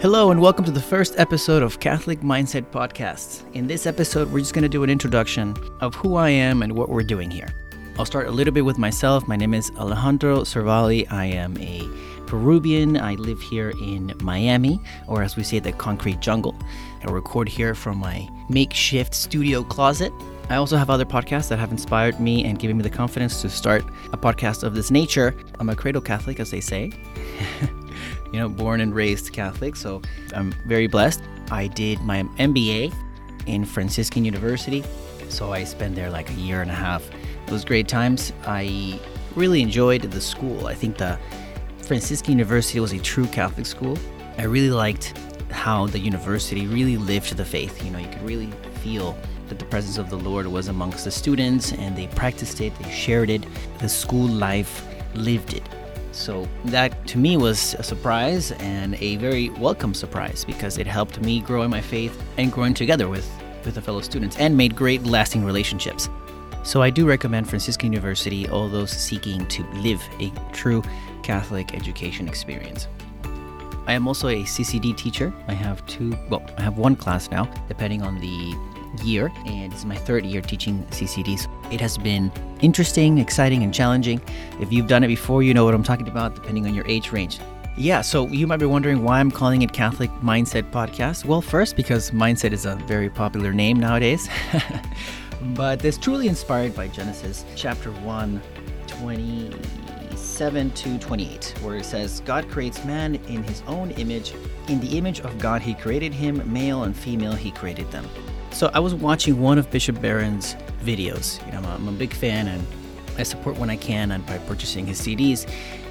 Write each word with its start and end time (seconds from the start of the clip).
Hello, 0.00 0.30
and 0.30 0.40
welcome 0.40 0.64
to 0.64 0.70
the 0.70 0.80
first 0.80 1.18
episode 1.18 1.60
of 1.60 1.80
Catholic 1.80 2.20
Mindset 2.20 2.70
Podcast. 2.70 3.42
In 3.54 3.66
this 3.66 3.84
episode, 3.84 4.30
we're 4.30 4.38
just 4.38 4.54
going 4.54 4.62
to 4.62 4.68
do 4.68 4.84
an 4.84 4.90
introduction 4.90 5.56
of 5.80 5.92
who 5.96 6.14
I 6.14 6.28
am 6.28 6.62
and 6.62 6.72
what 6.76 6.88
we're 6.88 7.02
doing 7.02 7.32
here. 7.32 7.48
I'll 7.98 8.04
start 8.04 8.28
a 8.28 8.30
little 8.30 8.54
bit 8.54 8.64
with 8.64 8.78
myself. 8.78 9.26
My 9.26 9.34
name 9.34 9.54
is 9.54 9.72
Alejandro 9.76 10.42
Cervali. 10.42 11.10
I 11.10 11.24
am 11.24 11.58
a 11.58 11.82
Peruvian. 12.28 12.96
I 12.96 13.16
live 13.16 13.40
here 13.40 13.70
in 13.70 14.14
Miami, 14.22 14.80
or 15.08 15.24
as 15.24 15.34
we 15.34 15.42
say, 15.42 15.58
the 15.58 15.72
concrete 15.72 16.20
jungle. 16.20 16.54
I 17.04 17.10
record 17.10 17.48
here 17.48 17.74
from 17.74 17.98
my 17.98 18.28
makeshift 18.48 19.14
studio 19.14 19.64
closet. 19.64 20.12
I 20.48 20.54
also 20.54 20.76
have 20.76 20.90
other 20.90 21.06
podcasts 21.06 21.48
that 21.48 21.58
have 21.58 21.72
inspired 21.72 22.20
me 22.20 22.44
and 22.44 22.60
given 22.60 22.76
me 22.76 22.84
the 22.84 22.90
confidence 22.90 23.42
to 23.42 23.50
start 23.50 23.84
a 24.12 24.16
podcast 24.16 24.62
of 24.62 24.76
this 24.76 24.92
nature. 24.92 25.34
I'm 25.58 25.68
a 25.70 25.74
cradle 25.74 26.02
Catholic, 26.02 26.38
as 26.38 26.52
they 26.52 26.60
say. 26.60 26.92
you 28.32 28.38
know, 28.38 28.48
born 28.48 28.80
and 28.80 28.94
raised 28.94 29.32
Catholic, 29.32 29.76
so 29.76 30.02
I'm 30.34 30.52
very 30.66 30.86
blessed. 30.86 31.22
I 31.50 31.66
did 31.66 32.00
my 32.00 32.22
MBA 32.38 32.94
in 33.46 33.64
Franciscan 33.64 34.24
University, 34.24 34.84
so 35.28 35.52
I 35.52 35.64
spent 35.64 35.94
there 35.94 36.10
like 36.10 36.30
a 36.30 36.34
year 36.34 36.62
and 36.62 36.70
a 36.70 36.74
half. 36.74 37.08
It 37.46 37.52
was 37.52 37.64
great 37.64 37.88
times. 37.88 38.32
I 38.46 39.00
really 39.34 39.62
enjoyed 39.62 40.02
the 40.02 40.20
school. 40.20 40.66
I 40.66 40.74
think 40.74 40.98
the 40.98 41.18
Franciscan 41.82 42.32
University 42.32 42.80
was 42.80 42.92
a 42.92 42.98
true 42.98 43.26
Catholic 43.26 43.64
school. 43.64 43.98
I 44.36 44.44
really 44.44 44.70
liked 44.70 45.14
how 45.50 45.86
the 45.86 45.98
university 45.98 46.66
really 46.66 46.96
lived 46.96 47.36
the 47.36 47.44
faith. 47.44 47.82
You 47.84 47.90
know, 47.90 47.98
you 47.98 48.08
could 48.08 48.22
really 48.22 48.50
feel 48.82 49.16
that 49.48 49.58
the 49.58 49.64
presence 49.64 49.96
of 49.96 50.10
the 50.10 50.18
Lord 50.18 50.46
was 50.46 50.68
amongst 50.68 51.04
the 51.04 51.10
students 51.10 51.72
and 51.72 51.96
they 51.96 52.06
practiced 52.08 52.60
it, 52.60 52.74
they 52.78 52.90
shared 52.90 53.30
it. 53.30 53.44
The 53.78 53.88
school 53.88 54.28
life 54.28 54.86
lived 55.14 55.54
it. 55.54 55.62
So 56.12 56.48
that 56.66 57.06
to 57.08 57.18
me 57.18 57.36
was 57.36 57.74
a 57.74 57.82
surprise 57.82 58.52
and 58.52 58.94
a 58.96 59.16
very 59.16 59.50
welcome 59.50 59.94
surprise 59.94 60.44
because 60.44 60.78
it 60.78 60.86
helped 60.86 61.20
me 61.20 61.40
grow 61.40 61.62
in 61.62 61.70
my 61.70 61.80
faith 61.80 62.20
and 62.36 62.50
growing 62.50 62.74
together 62.74 63.08
with, 63.08 63.30
with 63.64 63.74
the 63.74 63.82
fellow 63.82 64.00
students 64.00 64.36
and 64.38 64.56
made 64.56 64.74
great 64.74 65.04
lasting 65.04 65.44
relationships. 65.44 66.08
So 66.64 66.82
I 66.82 66.90
do 66.90 67.06
recommend 67.06 67.48
Franciscan 67.48 67.92
University 67.92 68.48
all 68.48 68.68
those 68.68 68.90
seeking 68.90 69.46
to 69.46 69.64
live 69.74 70.02
a 70.20 70.30
true 70.52 70.82
Catholic 71.22 71.74
education 71.74 72.28
experience. 72.28 72.88
I 73.86 73.92
am 73.92 74.06
also 74.06 74.28
a 74.28 74.42
CCD 74.42 74.94
teacher. 74.94 75.32
I 75.46 75.54
have 75.54 75.84
two, 75.86 76.14
well, 76.28 76.42
I 76.58 76.62
have 76.62 76.76
one 76.76 76.94
class 76.94 77.30
now, 77.30 77.44
depending 77.68 78.02
on 78.02 78.20
the 78.20 78.54
year, 79.02 79.32
and 79.46 79.72
is 79.72 79.84
my 79.84 79.96
third 79.96 80.24
year 80.24 80.40
teaching 80.40 80.84
CCDs. 80.90 81.46
It 81.72 81.80
has 81.80 81.98
been 81.98 82.32
interesting, 82.60 83.18
exciting, 83.18 83.62
and 83.62 83.72
challenging. 83.72 84.20
If 84.60 84.72
you've 84.72 84.86
done 84.86 85.04
it 85.04 85.08
before, 85.08 85.42
you 85.42 85.54
know 85.54 85.64
what 85.64 85.74
I'm 85.74 85.82
talking 85.82 86.08
about, 86.08 86.34
depending 86.34 86.66
on 86.66 86.74
your 86.74 86.86
age 86.86 87.12
range. 87.12 87.38
Yeah, 87.78 88.00
so 88.00 88.26
you 88.26 88.48
might 88.48 88.56
be 88.56 88.66
wondering 88.66 89.04
why 89.04 89.20
I'm 89.20 89.30
calling 89.30 89.62
it 89.62 89.72
Catholic 89.72 90.10
Mindset 90.20 90.72
Podcast. 90.72 91.24
Well, 91.24 91.40
first, 91.40 91.76
because 91.76 92.10
mindset 92.10 92.50
is 92.50 92.66
a 92.66 92.74
very 92.74 93.08
popular 93.08 93.52
name 93.52 93.78
nowadays, 93.78 94.28
but 95.54 95.84
it's 95.84 95.96
truly 95.96 96.26
inspired 96.26 96.74
by 96.74 96.88
Genesis 96.88 97.44
chapter 97.54 97.92
1, 97.92 98.42
27 98.88 100.70
to 100.72 100.98
28, 100.98 101.54
where 101.62 101.76
it 101.76 101.84
says, 101.84 102.18
God 102.20 102.48
creates 102.48 102.84
man 102.84 103.14
in 103.28 103.44
his 103.44 103.62
own 103.68 103.92
image. 103.92 104.34
In 104.66 104.80
the 104.80 104.98
image 104.98 105.20
of 105.20 105.38
God, 105.38 105.62
he 105.62 105.74
created 105.74 106.12
him, 106.12 106.42
male 106.52 106.82
and 106.82 106.96
female, 106.96 107.34
he 107.34 107.52
created 107.52 107.88
them. 107.92 108.08
So 108.50 108.70
I 108.74 108.80
was 108.80 108.94
watching 108.94 109.40
one 109.40 109.58
of 109.58 109.70
Bishop 109.70 110.00
Barron's 110.00 110.54
videos. 110.82 111.44
You 111.46 111.52
know, 111.52 111.58
I'm 111.58 111.64
a, 111.64 111.74
I'm 111.74 111.88
a 111.88 111.92
big 111.92 112.12
fan 112.12 112.48
and 112.48 112.66
I 113.18 113.22
support 113.22 113.56
when 113.58 113.70
I 113.70 113.76
can 113.76 114.10
and 114.12 114.24
by 114.26 114.38
purchasing 114.38 114.86
his 114.86 115.00
CDs. 115.00 115.50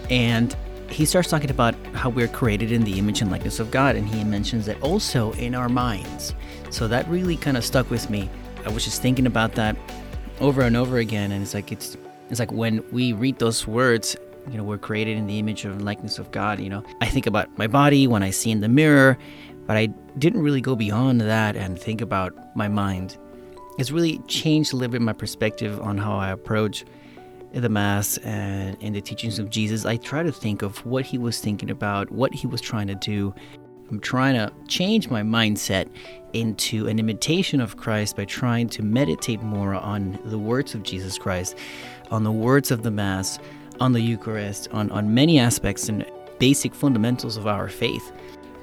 And 0.09 0.55
he 0.89 1.05
starts 1.05 1.29
talking 1.29 1.49
about 1.49 1.75
how 1.93 2.09
we're 2.09 2.27
created 2.27 2.71
in 2.71 2.83
the 2.83 2.97
image 2.97 3.21
and 3.21 3.29
likeness 3.29 3.59
of 3.59 3.71
God, 3.71 3.95
and 3.95 4.07
he 4.07 4.23
mentions 4.23 4.65
that 4.67 4.81
also 4.81 5.33
in 5.33 5.53
our 5.53 5.69
minds. 5.69 6.33
So 6.69 6.87
that 6.87 7.07
really 7.09 7.35
kind 7.35 7.57
of 7.57 7.65
stuck 7.65 7.89
with 7.89 8.09
me. 8.09 8.29
I 8.65 8.69
was 8.69 8.85
just 8.85 9.01
thinking 9.01 9.25
about 9.25 9.53
that 9.55 9.75
over 10.39 10.61
and 10.61 10.77
over 10.77 10.97
again, 10.97 11.31
and 11.31 11.43
it's 11.43 11.53
like 11.53 11.71
it's 11.71 11.97
it's 12.29 12.39
like 12.39 12.51
when 12.51 12.83
we 12.91 13.13
read 13.13 13.39
those 13.39 13.67
words, 13.67 14.15
you 14.49 14.57
know, 14.57 14.63
we're 14.63 14.77
created 14.77 15.17
in 15.17 15.27
the 15.27 15.39
image 15.39 15.65
and 15.65 15.83
likeness 15.83 16.19
of 16.19 16.31
God. 16.31 16.59
You 16.59 16.69
know, 16.69 16.83
I 17.01 17.07
think 17.07 17.27
about 17.27 17.57
my 17.57 17.67
body 17.67 18.07
when 18.07 18.23
I 18.23 18.29
see 18.29 18.51
in 18.51 18.61
the 18.61 18.69
mirror, 18.69 19.17
but 19.67 19.77
I 19.77 19.87
didn't 20.17 20.41
really 20.41 20.61
go 20.61 20.75
beyond 20.75 21.21
that 21.21 21.55
and 21.55 21.77
think 21.77 22.01
about 22.01 22.33
my 22.55 22.67
mind. 22.67 23.17
It's 23.77 23.91
really 23.91 24.17
changed 24.27 24.73
a 24.73 24.75
little 24.75 24.91
bit 24.91 25.01
my 25.01 25.13
perspective 25.13 25.79
on 25.81 25.97
how 25.97 26.17
I 26.17 26.31
approach 26.31 26.83
the 27.53 27.69
Mass 27.69 28.17
and 28.19 28.75
in 28.81 28.93
the 28.93 29.01
teachings 29.01 29.39
of 29.39 29.49
Jesus. 29.49 29.85
I 29.85 29.97
try 29.97 30.23
to 30.23 30.31
think 30.31 30.61
of 30.61 30.83
what 30.85 31.05
he 31.05 31.17
was 31.17 31.39
thinking 31.39 31.69
about, 31.69 32.11
what 32.11 32.33
he 32.33 32.47
was 32.47 32.61
trying 32.61 32.87
to 32.87 32.95
do. 32.95 33.33
I'm 33.89 33.99
trying 33.99 34.35
to 34.35 34.51
change 34.67 35.09
my 35.09 35.21
mindset 35.21 35.87
into 36.33 36.87
an 36.87 36.99
imitation 36.99 37.61
of 37.61 37.77
Christ 37.77 38.15
by 38.15 38.25
trying 38.25 38.67
to 38.69 38.83
meditate 38.83 39.41
more 39.41 39.75
on 39.75 40.19
the 40.25 40.39
words 40.39 40.75
of 40.75 40.83
Jesus 40.83 41.17
Christ, 41.17 41.55
on 42.11 42.23
the 42.23 42.31
words 42.31 42.71
of 42.71 42.83
the 42.83 42.91
Mass, 42.91 43.39
on 43.79 43.93
the 43.93 44.01
Eucharist, 44.01 44.67
on, 44.71 44.91
on 44.91 45.13
many 45.13 45.39
aspects 45.39 45.87
and 45.87 46.05
basic 46.39 46.75
fundamentals 46.75 47.37
of 47.37 47.47
our 47.47 47.69
faith. 47.69 48.11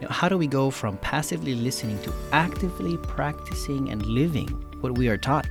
You 0.04 0.10
know, 0.10 0.16
how 0.16 0.28
do 0.28 0.36
we 0.36 0.46
go 0.46 0.68
from 0.68 0.98
passively 0.98 1.54
listening 1.54 1.98
to 2.02 2.12
actively 2.30 2.98
practicing 2.98 3.88
and 3.88 4.04
living 4.04 4.48
what 4.82 4.98
we 4.98 5.08
are 5.08 5.16
taught? 5.16 5.48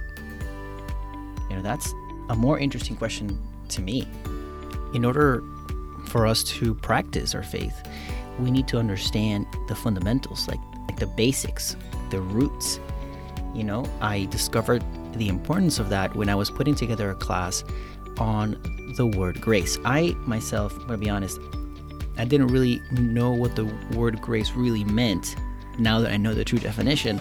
You 1.50 1.56
know, 1.56 1.64
that's 1.64 1.92
a 2.30 2.36
more 2.36 2.60
interesting 2.60 2.96
question 2.96 3.42
to 3.70 3.82
me. 3.82 4.08
In 4.94 5.06
order 5.06 5.44
for 6.06 6.28
us 6.28 6.44
to 6.44 6.76
practice 6.76 7.34
our 7.34 7.42
faith, 7.42 7.74
we 8.38 8.52
need 8.52 8.68
to 8.68 8.78
understand 8.78 9.48
the 9.68 9.74
fundamentals, 9.74 10.48
like, 10.48 10.60
like 10.88 11.00
the 11.00 11.08
basics, 11.08 11.76
the 12.12 12.22
roots. 12.22 12.80
You 13.56 13.64
know, 13.64 13.86
I 14.02 14.26
discovered 14.26 14.84
the 15.14 15.30
importance 15.30 15.80
of 15.80 15.90
that 15.90 16.16
when 16.16 16.30
I 16.30 16.36
was 16.36 16.52
putting 16.52 16.76
together 16.76 17.10
a 17.10 17.16
class 17.16 17.64
on 18.20 18.52
the 18.98 19.08
word 19.08 19.42
grace. 19.42 19.80
I 19.84 20.16
myself, 20.28 20.74
I'm 20.74 20.86
gonna 20.86 21.00
be 21.00 21.10
honest, 21.10 21.40
I 22.18 22.26
didn't 22.26 22.48
really 22.48 22.82
know 22.92 23.32
what 23.32 23.56
the 23.56 23.66
word 23.96 24.22
grace 24.22 24.52
really 24.52 24.84
meant 24.84 25.36
now 25.80 26.00
that 26.00 26.12
I 26.12 26.18
know 26.18 26.34
the 26.34 26.44
true 26.44 26.60
definition 26.60 27.20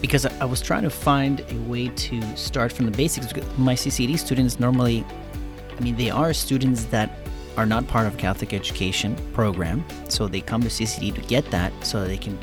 because 0.00 0.26
I 0.26 0.44
was 0.44 0.60
trying 0.60 0.82
to 0.82 0.90
find 0.90 1.40
a 1.48 1.54
way 1.70 1.88
to 1.88 2.36
start 2.36 2.72
from 2.72 2.86
the 2.86 2.92
basics. 2.92 3.32
My 3.56 3.74
CCD 3.74 4.18
students 4.18 4.58
normally, 4.58 5.04
I 5.78 5.80
mean, 5.80 5.94
they 5.96 6.10
are 6.10 6.32
students 6.34 6.84
that 6.86 7.18
are 7.56 7.66
not 7.66 7.86
part 7.86 8.06
of 8.06 8.14
a 8.14 8.16
Catholic 8.16 8.52
education 8.52 9.16
program, 9.32 9.84
so 10.08 10.26
they 10.26 10.40
come 10.40 10.60
to 10.62 10.68
CCD 10.68 11.14
to 11.14 11.20
get 11.22 11.48
that 11.52 11.72
so 11.84 12.00
that 12.00 12.08
they 12.08 12.16
can 12.16 12.36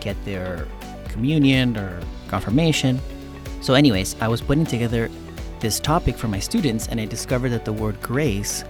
get 0.00 0.22
their 0.24 0.68
communion 1.08 1.76
or 1.76 2.00
confirmation. 2.28 3.00
So, 3.60 3.74
anyways, 3.74 4.14
I 4.20 4.28
was 4.28 4.40
putting 4.40 4.64
together 4.64 5.10
this 5.58 5.80
topic 5.80 6.16
for 6.16 6.28
my 6.28 6.38
students, 6.38 6.86
and 6.88 7.00
I 7.00 7.06
discovered 7.06 7.50
that 7.50 7.64
the 7.64 7.72
word 7.72 8.00
grace 8.00 8.64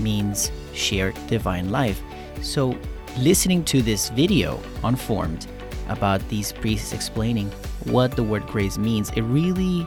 means 0.00 0.50
shared 0.72 1.14
divine 1.26 1.70
life. 1.70 2.00
So, 2.44 2.78
listening 3.16 3.64
to 3.64 3.80
this 3.80 4.10
video 4.10 4.60
on 4.82 4.96
Formed 4.96 5.46
about 5.88 6.20
these 6.28 6.52
priests 6.52 6.92
explaining 6.92 7.50
what 7.84 8.16
the 8.16 8.22
word 8.22 8.46
grace 8.46 8.76
means, 8.76 9.08
it 9.16 9.22
really 9.22 9.86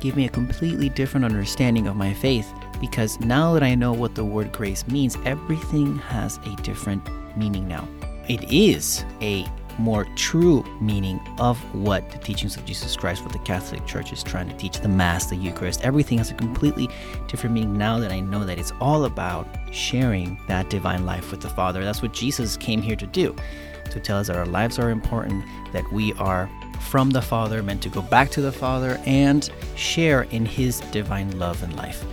gave 0.00 0.16
me 0.16 0.26
a 0.26 0.28
completely 0.28 0.88
different 0.88 1.24
understanding 1.24 1.86
of 1.86 1.94
my 1.94 2.12
faith 2.12 2.52
because 2.80 3.20
now 3.20 3.54
that 3.54 3.62
I 3.62 3.76
know 3.76 3.92
what 3.92 4.16
the 4.16 4.24
word 4.24 4.50
grace 4.50 4.86
means, 4.88 5.16
everything 5.24 5.96
has 5.98 6.38
a 6.38 6.56
different 6.62 7.08
meaning 7.36 7.68
now. 7.68 7.86
It 8.28 8.52
is 8.52 9.04
a 9.22 9.46
more 9.78 10.04
true 10.16 10.64
meaning 10.80 11.20
of 11.38 11.58
what 11.74 12.10
the 12.10 12.18
teachings 12.18 12.56
of 12.56 12.64
Jesus 12.64 12.96
Christ, 12.96 13.22
what 13.22 13.32
the 13.32 13.38
Catholic 13.40 13.86
Church 13.86 14.12
is 14.12 14.22
trying 14.22 14.48
to 14.48 14.56
teach, 14.56 14.80
the 14.80 14.88
Mass, 14.88 15.26
the 15.26 15.36
Eucharist, 15.36 15.84
everything 15.84 16.18
has 16.18 16.30
a 16.30 16.34
completely 16.34 16.88
different 17.28 17.54
meaning 17.54 17.78
now 17.78 17.98
that 17.98 18.12
I 18.12 18.20
know 18.20 18.44
that 18.44 18.58
it's 18.58 18.72
all 18.80 19.04
about 19.04 19.46
sharing 19.70 20.38
that 20.48 20.68
divine 20.70 21.06
life 21.06 21.30
with 21.30 21.40
the 21.40 21.48
Father. 21.48 21.84
That's 21.84 22.02
what 22.02 22.12
Jesus 22.12 22.56
came 22.56 22.82
here 22.82 22.96
to 22.96 23.06
do, 23.06 23.34
to 23.90 24.00
tell 24.00 24.18
us 24.18 24.26
that 24.26 24.36
our 24.36 24.46
lives 24.46 24.78
are 24.78 24.90
important, 24.90 25.44
that 25.72 25.90
we 25.92 26.12
are 26.14 26.50
from 26.80 27.10
the 27.10 27.22
Father, 27.22 27.62
meant 27.62 27.82
to 27.82 27.88
go 27.88 28.02
back 28.02 28.30
to 28.30 28.40
the 28.40 28.52
Father 28.52 29.00
and 29.04 29.50
share 29.76 30.22
in 30.24 30.44
His 30.46 30.80
divine 30.92 31.38
love 31.38 31.62
and 31.62 31.76
life. 31.76 32.04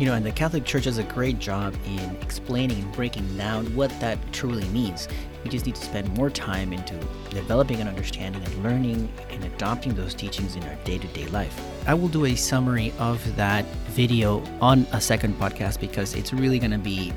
You 0.00 0.06
know, 0.06 0.14
and 0.14 0.24
the 0.24 0.32
Catholic 0.32 0.64
Church 0.64 0.84
does 0.84 0.96
a 0.96 1.02
great 1.02 1.38
job 1.38 1.76
in 1.84 2.16
explaining 2.22 2.78
and 2.82 2.90
breaking 2.92 3.36
down 3.36 3.66
what 3.76 3.90
that 4.00 4.18
truly 4.32 4.66
means. 4.70 5.08
We 5.44 5.50
just 5.50 5.66
need 5.66 5.74
to 5.74 5.84
spend 5.84 6.08
more 6.16 6.30
time 6.30 6.72
into 6.72 6.94
developing 7.28 7.82
an 7.82 7.86
understanding 7.86 8.42
and 8.42 8.64
learning 8.64 9.12
and 9.28 9.44
adopting 9.44 9.94
those 9.94 10.14
teachings 10.14 10.56
in 10.56 10.62
our 10.62 10.74
day 10.84 10.96
to 10.96 11.06
day 11.08 11.26
life. 11.26 11.54
I 11.86 11.92
will 11.92 12.08
do 12.08 12.24
a 12.24 12.34
summary 12.34 12.94
of 12.98 13.36
that 13.36 13.66
video 13.90 14.42
on 14.62 14.86
a 14.92 15.02
second 15.02 15.38
podcast 15.38 15.80
because 15.80 16.14
it's 16.14 16.32
really 16.32 16.58
going 16.58 16.70
to 16.70 16.78
be 16.78 17.12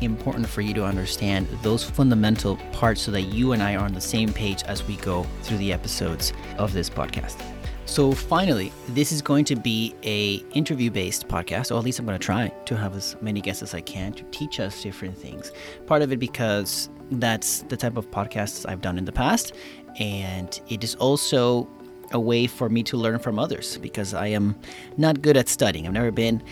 important 0.00 0.48
for 0.48 0.60
you 0.60 0.72
to 0.74 0.84
understand 0.84 1.48
those 1.62 1.82
fundamental 1.82 2.54
parts 2.70 3.00
so 3.00 3.10
that 3.10 3.22
you 3.22 3.50
and 3.50 3.60
I 3.60 3.74
are 3.74 3.84
on 3.84 3.94
the 3.94 4.00
same 4.00 4.32
page 4.32 4.62
as 4.62 4.86
we 4.86 4.94
go 4.98 5.26
through 5.42 5.58
the 5.58 5.72
episodes 5.72 6.32
of 6.56 6.72
this 6.72 6.88
podcast. 6.88 7.42
So 7.88 8.12
finally, 8.12 8.70
this 8.90 9.12
is 9.12 9.22
going 9.22 9.46
to 9.46 9.56
be 9.56 9.94
a 10.02 10.34
interview-based 10.52 11.26
podcast, 11.26 11.74
or 11.74 11.78
at 11.78 11.84
least 11.84 11.98
I'm 11.98 12.04
going 12.04 12.18
to 12.18 12.24
try 12.24 12.48
to 12.66 12.76
have 12.76 12.94
as 12.94 13.16
many 13.22 13.40
guests 13.40 13.62
as 13.62 13.72
I 13.72 13.80
can 13.80 14.12
to 14.12 14.24
teach 14.24 14.60
us 14.60 14.82
different 14.82 15.16
things. 15.16 15.52
Part 15.86 16.02
of 16.02 16.12
it 16.12 16.18
because 16.18 16.90
that's 17.10 17.62
the 17.62 17.78
type 17.78 17.96
of 17.96 18.08
podcasts 18.10 18.68
I've 18.68 18.82
done 18.82 18.98
in 18.98 19.06
the 19.06 19.10
past, 19.10 19.54
and 19.98 20.60
it 20.68 20.84
is 20.84 20.96
also 20.96 21.66
a 22.12 22.20
way 22.20 22.46
for 22.46 22.68
me 22.68 22.82
to 22.84 22.98
learn 22.98 23.18
from 23.18 23.38
others 23.38 23.78
because 23.78 24.12
I 24.12 24.26
am 24.28 24.54
not 24.98 25.22
good 25.22 25.38
at 25.38 25.48
studying. 25.48 25.86
I've 25.86 25.94
never 25.94 26.10
been 26.10 26.42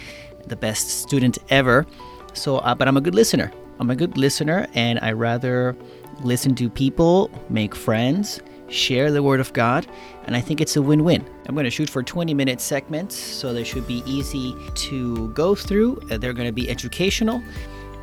the 0.46 0.56
best 0.56 0.88
student 1.02 1.36
ever. 1.50 1.86
So, 2.32 2.56
uh, 2.58 2.74
but 2.74 2.88
I'm 2.88 2.96
a 2.96 3.02
good 3.02 3.14
listener. 3.14 3.52
I'm 3.78 3.90
a 3.90 3.94
good 3.94 4.16
listener, 4.16 4.66
and 4.72 4.98
I 5.02 5.12
rather 5.12 5.76
listen 6.22 6.54
to 6.54 6.70
people, 6.70 7.30
make 7.50 7.74
friends, 7.74 8.40
share 8.68 9.10
the 9.10 9.22
word 9.22 9.40
of 9.40 9.52
God, 9.52 9.86
and 10.24 10.36
I 10.36 10.40
think 10.40 10.60
it's 10.60 10.76
a 10.76 10.82
win 10.82 11.04
win. 11.04 11.28
I'm 11.46 11.54
going 11.54 11.64
to 11.64 11.70
shoot 11.70 11.88
for 11.88 12.02
20 12.02 12.34
minute 12.34 12.60
segments, 12.60 13.16
so 13.16 13.52
they 13.52 13.64
should 13.64 13.86
be 13.86 14.02
easy 14.06 14.56
to 14.74 15.28
go 15.28 15.54
through. 15.54 16.00
Uh, 16.10 16.18
they're 16.18 16.32
going 16.32 16.48
to 16.48 16.52
be 16.52 16.68
educational, 16.68 17.42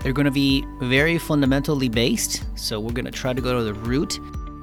they're 0.02 0.14
going 0.14 0.26
to 0.26 0.32
be 0.32 0.66
very 0.80 1.18
fundamentally 1.18 1.90
based, 1.90 2.44
so 2.56 2.80
we're 2.80 2.92
going 2.92 3.06
to 3.06 3.12
try 3.12 3.34
to 3.34 3.42
go 3.42 3.58
to 3.58 3.64
the 3.64 3.74
root. 3.74 4.20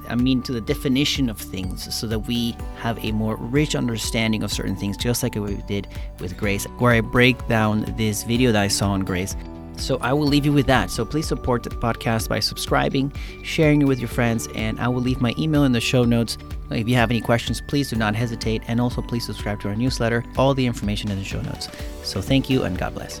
I 0.09 0.15
mean, 0.15 0.41
to 0.43 0.51
the 0.51 0.59
definition 0.59 1.29
of 1.29 1.37
things, 1.37 1.93
so 1.95 2.05
that 2.07 2.19
we 2.19 2.57
have 2.77 3.03
a 3.05 3.11
more 3.11 3.37
rich 3.37 3.75
understanding 3.75 4.43
of 4.43 4.51
certain 4.51 4.75
things, 4.75 4.97
just 4.97 5.23
like 5.23 5.35
we 5.35 5.55
did 5.67 5.87
with 6.19 6.37
Grace, 6.37 6.65
where 6.79 6.91
I 6.91 7.01
break 7.01 7.47
down 7.47 7.85
this 7.97 8.23
video 8.23 8.51
that 8.51 8.61
I 8.61 8.67
saw 8.67 8.91
on 8.91 9.01
Grace 9.05 9.35
so 9.81 9.97
I 10.01 10.13
will 10.13 10.27
leave 10.27 10.45
you 10.45 10.53
with 10.53 10.67
that. 10.67 10.91
So 10.91 11.03
please 11.03 11.27
support 11.27 11.63
the 11.63 11.69
podcast 11.69 12.29
by 12.29 12.39
subscribing, 12.39 13.11
sharing 13.43 13.81
it 13.81 13.85
with 13.85 13.99
your 13.99 14.07
friends, 14.07 14.47
and 14.55 14.79
I 14.79 14.87
will 14.87 15.01
leave 15.01 15.21
my 15.21 15.33
email 15.37 15.63
in 15.63 15.71
the 15.71 15.81
show 15.81 16.03
notes. 16.03 16.37
If 16.69 16.87
you 16.87 16.95
have 16.95 17.11
any 17.11 17.21
questions, 17.21 17.61
please 17.61 17.89
do 17.89 17.95
not 17.95 18.15
hesitate. 18.15 18.63
And 18.67 18.79
also, 18.79 19.01
please 19.01 19.25
subscribe 19.25 19.59
to 19.61 19.67
our 19.67 19.75
newsletter. 19.75 20.23
All 20.37 20.53
the 20.53 20.65
information 20.65 21.11
in 21.11 21.17
the 21.17 21.25
show 21.25 21.41
notes. 21.41 21.67
So 22.03 22.21
thank 22.21 22.49
you 22.49 22.63
and 22.63 22.77
God 22.77 22.93
bless. 22.93 23.19